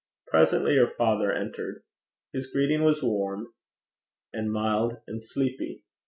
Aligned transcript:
Presently 0.25 0.77
her 0.77 0.87
father 0.87 1.31
entered. 1.31 1.83
His 2.33 2.47
greeting 2.47 2.81
was 2.81 3.03
warm 3.03 3.53
and 4.33 4.51
mild 4.51 4.97
and 5.05 5.21
sleepy. 5.21 5.83